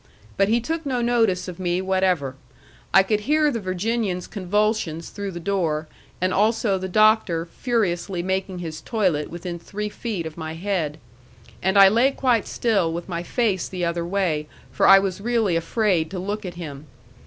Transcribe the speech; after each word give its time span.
But 0.35 0.47
he 0.47 0.59
took 0.59 0.83
no 0.83 0.99
notice 1.03 1.47
of 1.47 1.59
me 1.59 1.79
whatever. 1.79 2.35
I 2.91 3.03
could 3.03 3.19
hear 3.29 3.51
the 3.51 3.59
Virginian's 3.59 4.25
convulsions 4.25 5.09
through 5.11 5.29
the 5.29 5.39
door, 5.39 5.87
and 6.19 6.33
also 6.33 6.79
the 6.79 6.87
Doctor 6.89 7.45
furiously 7.45 8.23
making 8.23 8.57
his 8.57 8.81
toilet 8.81 9.29
within 9.29 9.59
three 9.59 9.89
feet 9.89 10.25
of 10.25 10.37
my 10.37 10.55
head; 10.55 10.97
and 11.61 11.77
I 11.77 11.87
lay 11.87 12.09
quite 12.09 12.47
still 12.47 12.91
with 12.91 13.07
my 13.07 13.21
face 13.21 13.67
the 13.69 13.85
other 13.85 14.03
way, 14.03 14.47
for 14.71 14.87
I 14.87 14.97
was 14.97 15.21
really 15.21 15.55
afraid 15.55 16.09
to 16.09 16.17
look 16.17 16.47
at 16.47 16.55
him. 16.55 16.87